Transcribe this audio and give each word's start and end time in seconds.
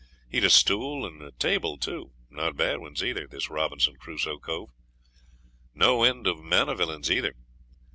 He'd 0.31 0.43
a 0.43 0.49
stool 0.49 1.05
and 1.05 1.21
table 1.37 1.77
too, 1.77 2.11
not 2.31 2.57
bad 2.57 2.79
ones 2.79 3.03
either, 3.03 3.27
this 3.27 3.51
Robinson 3.51 3.97
Crusoe 3.97 4.39
cove. 4.39 4.71
No 5.75 6.01
end 6.03 6.25
of 6.25 6.37
manavilins 6.37 7.11
either. 7.11 7.35